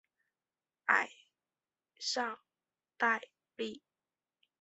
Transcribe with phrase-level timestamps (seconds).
[0.87, 1.11] 埃
[1.99, 2.39] 尚
[2.97, 3.21] 代
[3.55, 3.83] 利。